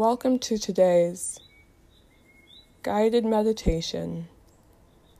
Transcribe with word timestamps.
welcome 0.00 0.38
to 0.38 0.56
today's 0.56 1.38
guided 2.82 3.22
meditation 3.22 4.26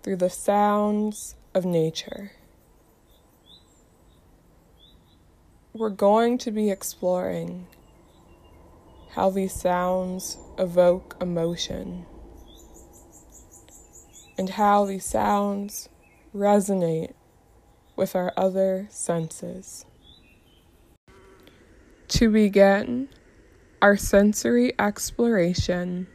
through 0.02 0.16
the 0.16 0.30
sounds 0.30 1.34
of 1.52 1.66
nature. 1.66 2.32
We're 5.74 5.90
going 5.90 6.38
to 6.38 6.50
be 6.50 6.70
exploring 6.70 7.66
how 9.10 9.28
these 9.28 9.52
sounds 9.52 10.38
evoke 10.58 11.14
emotion 11.20 12.06
and 14.38 14.48
how 14.48 14.86
these 14.86 15.04
sounds 15.04 15.90
resonate 16.34 17.12
with 17.96 18.16
our 18.16 18.32
other 18.34 18.88
senses. 18.88 19.84
To 22.08 22.30
begin, 22.30 23.10
our 23.82 23.96
sensory 23.96 24.72
exploration, 24.78 26.06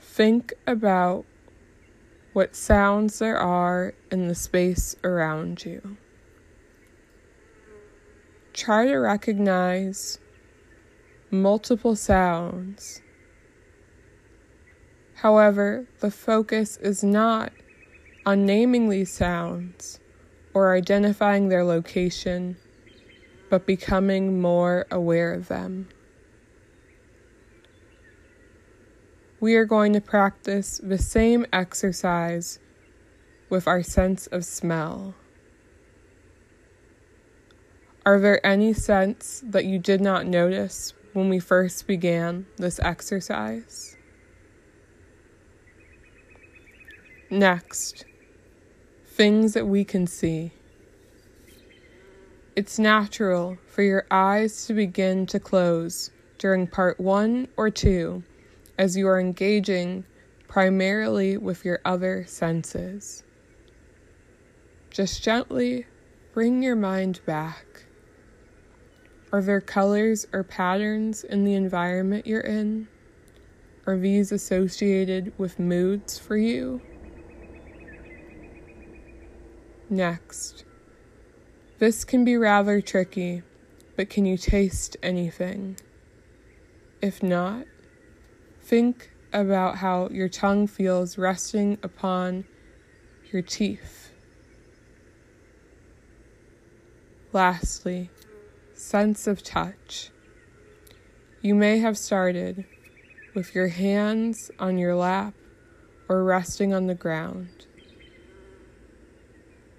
think 0.00 0.52
about 0.66 1.24
what 2.32 2.54
sounds 2.54 3.18
there 3.18 3.38
are 3.38 3.92
in 4.10 4.28
the 4.28 4.34
space 4.34 4.94
around 5.02 5.64
you. 5.64 5.96
Try 8.52 8.86
to 8.86 8.96
recognize 8.96 10.18
multiple 11.30 11.96
sounds. 11.96 13.02
However, 15.14 15.86
the 15.98 16.10
focus 16.10 16.76
is 16.76 17.02
not 17.02 17.52
on 18.24 18.46
naming 18.46 18.88
these 18.88 19.12
sounds 19.12 19.98
or 20.54 20.74
identifying 20.74 21.48
their 21.48 21.64
location 21.64 22.56
but 23.50 23.66
becoming 23.66 24.40
more 24.40 24.86
aware 24.90 25.34
of 25.34 25.48
them. 25.48 25.88
We 29.40 29.56
are 29.56 29.64
going 29.64 29.92
to 29.94 30.00
practice 30.00 30.80
the 30.82 30.98
same 30.98 31.44
exercise 31.52 32.58
with 33.50 33.66
our 33.66 33.82
sense 33.82 34.28
of 34.28 34.44
smell. 34.44 35.14
Are 38.06 38.20
there 38.20 38.44
any 38.46 38.72
scents 38.72 39.42
that 39.44 39.64
you 39.64 39.78
did 39.78 40.00
not 40.00 40.26
notice 40.26 40.94
when 41.12 41.28
we 41.28 41.38
first 41.38 41.86
began 41.86 42.46
this 42.56 42.78
exercise? 42.80 43.96
Next, 47.28 48.04
things 49.06 49.54
that 49.54 49.66
we 49.66 49.84
can 49.84 50.06
see. 50.06 50.52
It's 52.60 52.78
natural 52.78 53.56
for 53.68 53.80
your 53.80 54.04
eyes 54.10 54.66
to 54.66 54.74
begin 54.74 55.24
to 55.28 55.40
close 55.40 56.10
during 56.36 56.66
part 56.66 57.00
one 57.00 57.48
or 57.56 57.70
two 57.70 58.22
as 58.76 58.98
you 58.98 59.08
are 59.08 59.18
engaging 59.18 60.04
primarily 60.46 61.38
with 61.38 61.64
your 61.64 61.78
other 61.86 62.26
senses. 62.26 63.22
Just 64.90 65.22
gently 65.22 65.86
bring 66.34 66.62
your 66.62 66.76
mind 66.76 67.22
back. 67.24 67.64
Are 69.32 69.40
there 69.40 69.62
colors 69.62 70.26
or 70.30 70.44
patterns 70.44 71.24
in 71.24 71.44
the 71.44 71.54
environment 71.54 72.26
you're 72.26 72.40
in? 72.40 72.88
Are 73.86 73.96
these 73.96 74.32
associated 74.32 75.32
with 75.38 75.58
moods 75.58 76.18
for 76.18 76.36
you? 76.36 76.82
Next, 79.88 80.66
this 81.80 82.04
can 82.04 82.26
be 82.26 82.36
rather 82.36 82.82
tricky, 82.82 83.42
but 83.96 84.10
can 84.10 84.26
you 84.26 84.36
taste 84.36 84.98
anything? 85.02 85.78
If 87.00 87.22
not, 87.22 87.64
think 88.60 89.10
about 89.32 89.78
how 89.78 90.10
your 90.10 90.28
tongue 90.28 90.66
feels 90.66 91.16
resting 91.16 91.78
upon 91.82 92.44
your 93.32 93.40
teeth. 93.40 94.12
Lastly, 97.32 98.10
sense 98.74 99.26
of 99.26 99.42
touch. 99.42 100.10
You 101.40 101.54
may 101.54 101.78
have 101.78 101.96
started 101.96 102.66
with 103.34 103.54
your 103.54 103.68
hands 103.68 104.50
on 104.58 104.76
your 104.76 104.94
lap 104.94 105.32
or 106.10 106.24
resting 106.24 106.74
on 106.74 106.88
the 106.88 106.94
ground. 106.94 107.64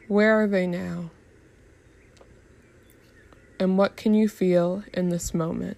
Where 0.08 0.42
are 0.42 0.48
they 0.48 0.66
now? 0.66 1.12
And 3.62 3.78
what 3.78 3.96
can 3.96 4.16
you 4.16 4.28
feel 4.28 4.84
in 4.92 5.10
this 5.10 5.36
moment? 5.36 5.78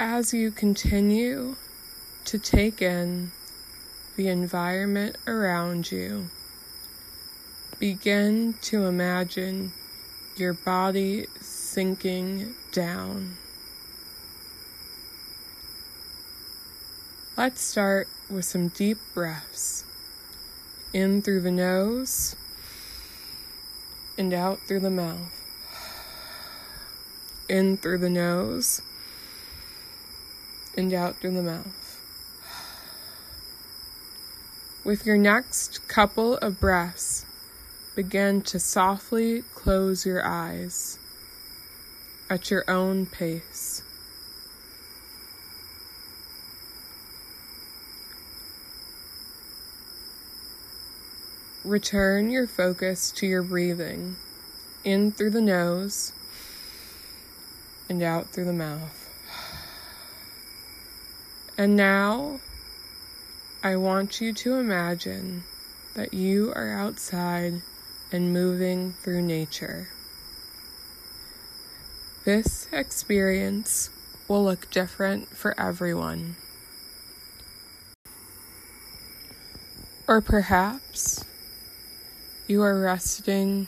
As 0.00 0.32
you 0.32 0.50
continue 0.50 1.56
to 2.24 2.38
take 2.38 2.80
in 2.80 3.32
the 4.16 4.28
environment 4.28 5.16
around 5.26 5.92
you, 5.92 6.30
begin 7.78 8.54
to 8.62 8.86
imagine 8.86 9.74
your 10.38 10.54
body 10.54 11.26
sinking 11.42 12.54
down. 12.72 13.36
Let's 17.36 17.60
start 17.60 18.08
with 18.30 18.46
some 18.46 18.68
deep 18.68 18.96
breaths 19.12 19.84
in 20.94 21.20
through 21.20 21.42
the 21.42 21.50
nose 21.50 22.36
and 24.18 24.32
out 24.32 24.60
through 24.60 24.80
the 24.80 24.90
mouth. 24.90 25.40
In 27.48 27.76
through 27.76 27.98
the 27.98 28.10
nose 28.10 28.80
and 30.76 30.92
out 30.92 31.16
through 31.16 31.34
the 31.34 31.42
mouth. 31.42 32.00
With 34.84 35.06
your 35.06 35.16
next 35.16 35.86
couple 35.88 36.36
of 36.38 36.60
breaths, 36.60 37.24
begin 37.94 38.42
to 38.42 38.58
softly 38.58 39.42
close 39.54 40.04
your 40.04 40.26
eyes 40.26 40.98
at 42.28 42.50
your 42.50 42.68
own 42.68 43.06
pace. 43.06 43.83
Return 51.64 52.30
your 52.30 52.46
focus 52.46 53.10
to 53.12 53.26
your 53.26 53.42
breathing 53.42 54.16
in 54.84 55.10
through 55.10 55.30
the 55.30 55.40
nose 55.40 56.12
and 57.88 58.02
out 58.02 58.26
through 58.26 58.44
the 58.44 58.52
mouth. 58.52 59.08
And 61.56 61.74
now 61.74 62.40
I 63.62 63.76
want 63.76 64.20
you 64.20 64.34
to 64.34 64.56
imagine 64.56 65.44
that 65.94 66.12
you 66.12 66.52
are 66.54 66.70
outside 66.70 67.62
and 68.12 68.30
moving 68.30 68.92
through 68.92 69.22
nature. 69.22 69.88
This 72.26 72.68
experience 72.72 73.88
will 74.28 74.44
look 74.44 74.70
different 74.70 75.28
for 75.28 75.58
everyone. 75.58 76.36
Or 80.06 80.20
perhaps 80.20 81.24
you 82.46 82.62
are 82.62 82.78
resting 82.78 83.66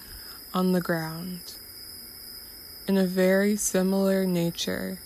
on 0.52 0.72
the 0.72 0.80
ground 0.82 1.54
in 2.86 2.98
a 2.98 3.06
very 3.06 3.56
similar 3.56 4.26
nature 4.26 4.98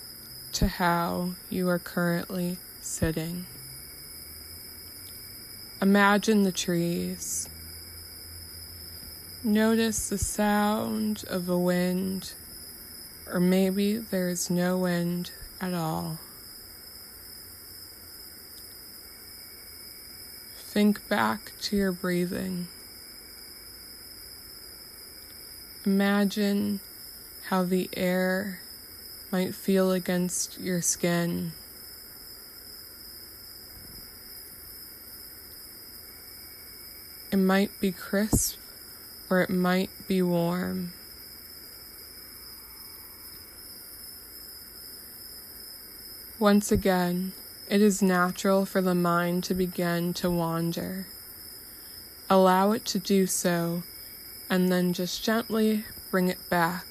to 0.51 0.67
how 0.67 1.31
you 1.49 1.69
are 1.69 1.79
currently 1.79 2.57
sitting. 2.81 3.45
Imagine 5.81 6.43
the 6.43 6.51
trees. 6.51 7.47
Notice 9.41 10.09
the 10.09 10.17
sound 10.17 11.23
of 11.29 11.45
the 11.45 11.57
wind, 11.57 12.33
or 13.31 13.39
maybe 13.39 13.97
there 13.97 14.27
is 14.27 14.49
no 14.49 14.77
wind 14.77 15.31
at 15.61 15.73
all. 15.73 16.19
Think 20.57 21.07
back 21.07 21.53
to 21.61 21.77
your 21.77 21.93
breathing. 21.93 22.67
Imagine 25.83 26.79
how 27.47 27.63
the 27.63 27.89
air 27.97 28.59
might 29.31 29.55
feel 29.55 29.91
against 29.91 30.59
your 30.59 30.79
skin. 30.79 31.53
It 37.31 37.37
might 37.37 37.71
be 37.79 37.91
crisp 37.91 38.59
or 39.27 39.41
it 39.41 39.49
might 39.49 39.89
be 40.07 40.21
warm. 40.21 40.93
Once 46.37 46.71
again, 46.71 47.31
it 47.69 47.81
is 47.81 48.03
natural 48.03 48.65
for 48.65 48.83
the 48.83 48.93
mind 48.93 49.43
to 49.45 49.55
begin 49.55 50.13
to 50.13 50.29
wander. 50.29 51.07
Allow 52.29 52.73
it 52.73 52.85
to 52.85 52.99
do 52.99 53.25
so 53.25 53.81
and 54.51 54.69
then 54.69 54.91
just 54.91 55.23
gently 55.23 55.85
bring 56.11 56.27
it 56.27 56.49
back 56.49 56.85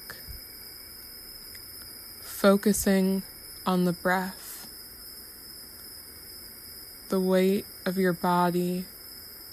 focusing 2.23 3.23
on 3.67 3.85
the 3.85 3.93
breath, 3.93 4.67
the 7.11 7.21
weight 7.21 7.67
of 7.85 7.99
your 7.99 8.15
body 8.15 8.87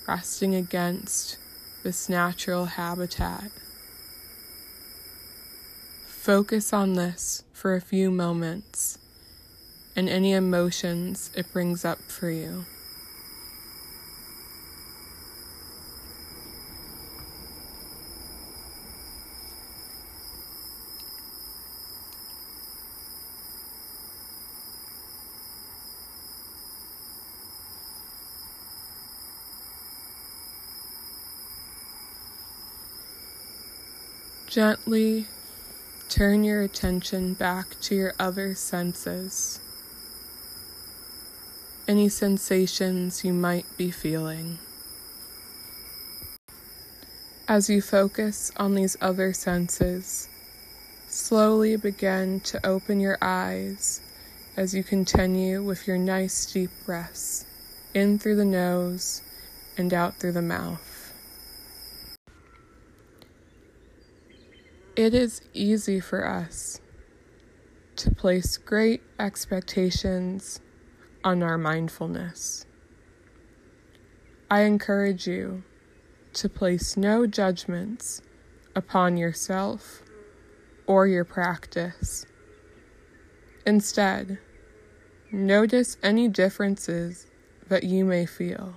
resting 0.08 0.56
against 0.56 1.38
this 1.84 2.08
natural 2.08 2.64
habitat. 2.64 3.52
Focus 6.06 6.72
on 6.72 6.94
this 6.94 7.44
for 7.52 7.76
a 7.76 7.82
few 7.82 8.10
moments 8.10 8.98
and 9.98 10.08
any 10.08 10.32
emotions 10.32 11.30
it 11.36 11.52
brings 11.52 11.84
up 11.84 12.00
for 12.00 12.30
you. 12.30 12.64
Gently 34.48 35.26
turn 36.08 36.46
your 36.46 36.62
attention 36.62 37.34
back 37.34 37.78
to 37.82 37.96
your 37.96 38.14
other 38.18 38.56
senses. 38.56 39.60
Any 41.86 42.08
sensations 42.08 43.26
you 43.26 43.34
might 43.34 43.66
be 43.76 43.92
feeling. 43.92 44.60
As 47.46 47.70
you 47.70 47.82
focus 47.82 48.54
on 48.56 48.74
these 48.74 48.96
other 49.02 49.34
senses, 49.34 50.30
slowly 51.10 51.76
begin 51.76 52.40
to 52.40 52.66
open 52.66 53.02
your 53.02 53.18
eyes 53.22 54.00
as 54.56 54.74
you 54.74 54.82
continue 54.82 55.62
with 55.62 55.88
your 55.88 55.98
nice 55.98 56.50
deep 56.54 56.72
breaths 56.86 57.46
in 57.94 58.18
through 58.18 58.38
the 58.38 58.46
nose 58.46 59.22
and 59.78 59.94
out 59.94 60.16
through 60.16 60.32
the 60.32 60.42
mouth. 60.42 60.97
It 64.98 65.14
is 65.14 65.44
easy 65.54 66.00
for 66.00 66.28
us 66.28 66.82
to 67.98 68.10
place 68.10 68.58
great 68.58 69.04
expectations 69.20 70.60
on 71.24 71.44
our 71.44 71.56
mindfulness. 71.56 72.66
I 74.50 74.62
encourage 74.62 75.28
you 75.28 75.64
to 76.34 76.50
place 76.50 76.98
no 76.98 77.28
judgments 77.28 78.24
upon 78.76 79.18
yourself 79.18 80.02
or 80.88 81.06
your 81.06 81.26
practice. 81.26 82.26
Instead, 83.68 84.40
notice 85.32 85.98
any 86.02 86.28
differences 86.28 87.28
that 87.68 87.84
you 87.84 88.04
may 88.04 88.26
feel. 88.26 88.74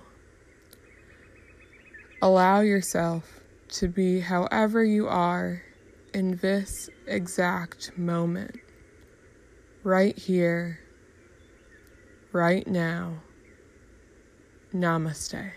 Allow 2.21 2.59
yourself 2.59 3.41
to 3.69 3.87
be 3.87 4.19
however 4.19 4.85
you 4.85 5.07
are 5.07 5.63
in 6.13 6.37
this 6.37 6.89
exact 7.07 7.97
moment, 7.97 8.57
right 9.83 10.17
here, 10.17 10.79
right 12.31 12.67
now. 12.67 13.21
Namaste. 14.73 15.51